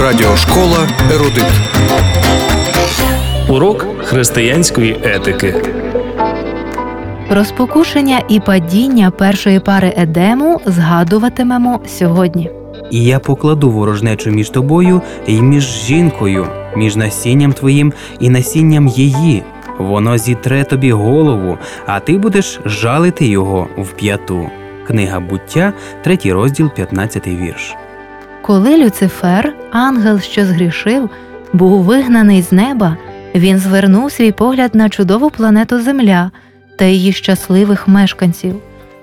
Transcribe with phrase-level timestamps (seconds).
[0.00, 1.44] Радіошкола Ерудит.
[3.48, 5.54] Урок християнської етики.
[7.28, 12.50] Про спокушення і падіння першої пари Едему згадуватимемо сьогодні.
[12.90, 16.46] І я покладу ворожнечу між тобою і між жінкою,
[16.76, 19.42] між насінням твоїм і насінням її.
[19.80, 24.50] Воно зітре тобі голову, а ти будеш жалити його в п'яту.
[24.86, 25.72] Книга буття,
[26.02, 27.74] третій розділ, 15 вірш.
[28.42, 31.10] Коли Люцифер, ангел, що згрішив,
[31.52, 32.96] був вигнаний з неба,
[33.34, 36.30] він звернув свій погляд на чудову планету Земля
[36.76, 38.56] та її щасливих мешканців.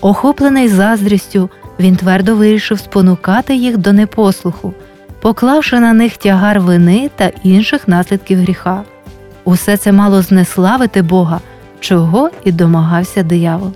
[0.00, 4.74] Охоплений заздрістю, він твердо вирішив спонукати їх до непослуху,
[5.20, 8.82] поклавши на них тягар вини та інших наслідків гріха.
[9.48, 11.40] Усе це мало знеславити Бога,
[11.80, 13.72] чого і домагався диявол.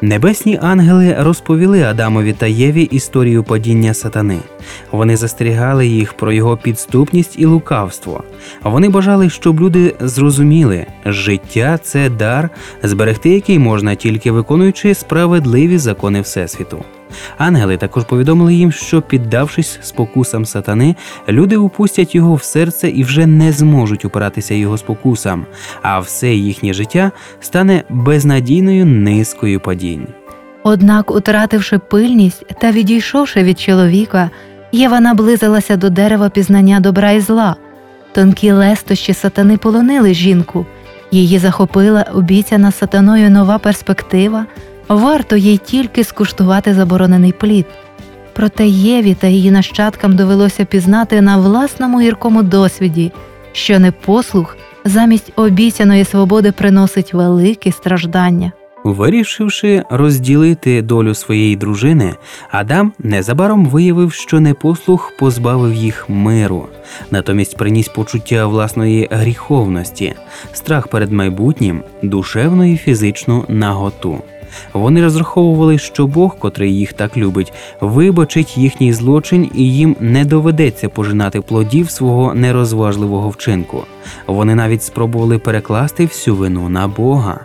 [0.00, 4.38] Небесні ангели розповіли Адамові та Єві історію падіння сатани.
[4.90, 8.24] Вони застерігали їх про його підступність і лукавство.
[8.62, 12.50] Вони бажали, щоб люди зрозуміли, життя це дар,
[12.82, 16.84] зберегти який можна тільки виконуючи справедливі закони Всесвіту.
[17.38, 20.96] Ангели також повідомили їм, що, піддавшись спокусам сатани,
[21.28, 25.46] люди упустять його в серце і вже не зможуть упиратися його спокусам,
[25.82, 27.10] а все їхнє життя
[27.40, 30.06] стане безнадійною низкою падінь.
[30.62, 34.30] Однак, утративши пильність та відійшовши від чоловіка,
[34.72, 37.56] Єва наблизилася до дерева пізнання добра і зла.
[38.12, 40.66] Тонкі лестощі сатани полонили жінку.
[41.10, 44.46] Її захопила обіцяна сатаною нова перспектива.
[44.92, 47.66] Варто їй тільки скуштувати заборонений плід.
[48.32, 53.12] Проте Єві та її нащадкам довелося пізнати на власному гіркому досвіді,
[53.52, 58.52] що непослух замість обіцяної свободи приносить великі страждання.
[58.84, 62.14] Вирішивши розділити долю своєї дружини,
[62.50, 66.66] Адам незабаром виявив, що непослух позбавив їх миру,
[67.10, 70.14] натомість приніс почуття власної гріховності,
[70.52, 74.22] страх перед майбутнім, душевну і фізичну наготу.
[74.72, 80.88] Вони розраховували, що Бог, котрий їх так любить, вибачить їхній злочин і їм не доведеться
[80.88, 83.84] пожинати плодів свого нерозважливого вчинку.
[84.26, 87.40] Вони навіть спробували перекласти всю вину на Бога.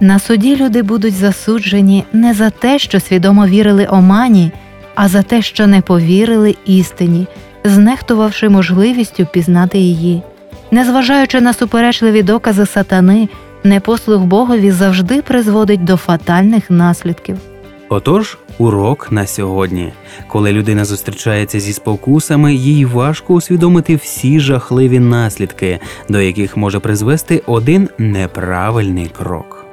[0.00, 4.50] На суді люди будуть засуджені не за те, що свідомо вірили омані,
[4.94, 7.26] а за те, що не повірили істині,
[7.64, 10.22] знехтувавши можливістю пізнати її.
[10.70, 13.28] Незважаючи на суперечливі докази сатани,
[13.68, 17.38] непослух Богові завжди призводить до фатальних наслідків.
[17.88, 19.92] Отож, урок на сьогодні.
[20.28, 25.78] Коли людина зустрічається зі спокусами, їй важко усвідомити всі жахливі наслідки,
[26.08, 29.66] до яких може призвести один неправильний крок.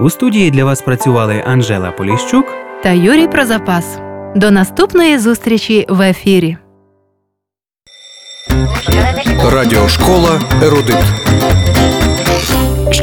[0.00, 2.46] У студії для вас працювали Анжела Поліщук.
[2.82, 3.98] Та Юрій про запас.
[4.36, 6.56] До наступної зустрічі в ефірі.
[9.52, 11.04] Радіошкола Ерудит.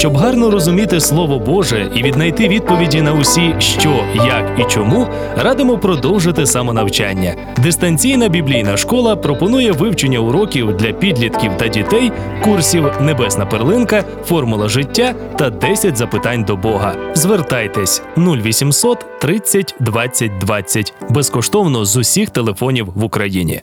[0.04, 5.78] Щоб гарно розуміти Слово Боже і віднайти відповіді на усі, що, як і чому, радимо
[5.78, 7.36] продовжити самонавчання.
[7.58, 12.12] Дистанційна біблійна школа пропонує вивчення уроків для підлітків та дітей,
[12.44, 16.96] курсів Небесна перлинка, формула життя та 10 запитань до Бога.
[17.14, 23.62] Звертайтесь 0800 30 20 20 безкоштовно з усіх телефонів в Україні.